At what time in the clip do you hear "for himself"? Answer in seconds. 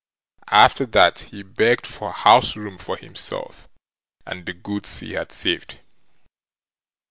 2.79-3.69